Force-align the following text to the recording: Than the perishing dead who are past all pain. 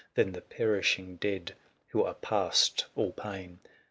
Than 0.15 0.31
the 0.31 0.41
perishing 0.41 1.17
dead 1.17 1.53
who 1.89 2.03
are 2.03 2.15
past 2.15 2.87
all 2.95 3.11
pain. 3.11 3.59